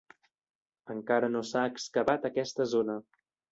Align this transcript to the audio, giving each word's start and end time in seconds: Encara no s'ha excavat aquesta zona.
Encara 0.93 1.29
no 1.35 1.43
s'ha 1.51 1.65
excavat 1.73 2.27
aquesta 2.33 2.71
zona. 2.75 3.01